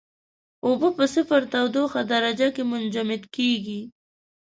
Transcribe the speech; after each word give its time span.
اوبه 0.65 0.89
په 0.97 1.05
صفر 1.15 1.41
تودوخې 1.51 2.01
درجه 2.11 2.47
کې 2.55 2.63
منجمد 2.71 3.23
کیږي. 3.35 3.81